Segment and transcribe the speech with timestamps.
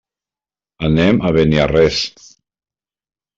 [0.87, 2.01] Anem a Beniarrés.